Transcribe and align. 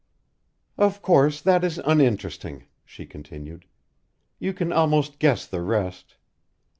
"Of 0.79 1.03
course, 1.03 1.39
that 1.41 1.63
is 1.63 1.77
uninteresting," 1.85 2.65
she 2.83 3.05
continued. 3.05 3.65
"You 4.39 4.51
can 4.51 4.73
almost 4.73 5.19
guess 5.19 5.45
the 5.45 5.61
rest. 5.61 6.15